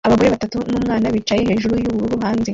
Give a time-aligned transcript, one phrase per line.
[0.07, 2.49] Abagore batatu n'umwana bicaye hejuru yubururu hanze